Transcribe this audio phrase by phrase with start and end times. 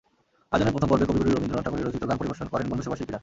[0.51, 3.19] আয়োজনের প্রথম পর্বে কবিগুরু রবীন্দ্রনাথ ঠাকুরের রচিত গান পরিবেশন করেন বন্ধুসভার শিল্পীরা।